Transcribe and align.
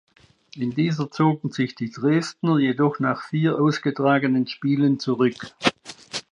In 0.55 0.71
dieser 0.71 1.11
zogen 1.11 1.51
sich 1.51 1.75
die 1.75 1.91
Dresdner 1.91 2.57
jedoch 2.57 2.99
nach 2.99 3.21
vier 3.21 3.61
ausgetragenen 3.61 4.47
Spielen 4.47 4.97
zurück. 4.97 5.53